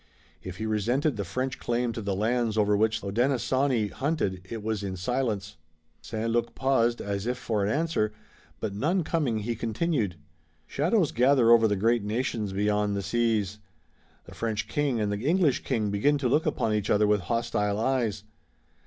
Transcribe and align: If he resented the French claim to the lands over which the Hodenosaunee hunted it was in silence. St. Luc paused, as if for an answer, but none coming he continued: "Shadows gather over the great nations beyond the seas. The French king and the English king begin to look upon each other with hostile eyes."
If 0.41 0.57
he 0.57 0.65
resented 0.65 1.15
the 1.15 1.23
French 1.23 1.59
claim 1.59 1.93
to 1.93 2.01
the 2.01 2.15
lands 2.15 2.57
over 2.57 2.75
which 2.75 3.01
the 3.01 3.07
Hodenosaunee 3.11 3.89
hunted 3.91 4.41
it 4.49 4.63
was 4.63 4.81
in 4.81 4.97
silence. 4.97 5.57
St. 6.01 6.27
Luc 6.31 6.55
paused, 6.55 7.01
as 7.01 7.27
if 7.27 7.37
for 7.37 7.63
an 7.63 7.69
answer, 7.69 8.11
but 8.59 8.73
none 8.73 9.03
coming 9.03 9.41
he 9.41 9.53
continued: 9.55 10.15
"Shadows 10.65 11.11
gather 11.11 11.51
over 11.51 11.67
the 11.67 11.75
great 11.75 12.03
nations 12.03 12.51
beyond 12.51 12.95
the 12.95 13.03
seas. 13.03 13.59
The 14.25 14.33
French 14.33 14.67
king 14.67 14.99
and 14.99 15.11
the 15.11 15.19
English 15.27 15.63
king 15.63 15.91
begin 15.91 16.17
to 16.17 16.27
look 16.27 16.47
upon 16.47 16.73
each 16.73 16.89
other 16.89 17.05
with 17.05 17.21
hostile 17.21 17.79
eyes." 17.79 18.23